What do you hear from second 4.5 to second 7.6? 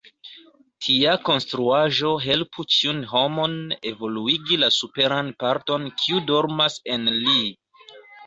la superan parton, kiu dormas en li.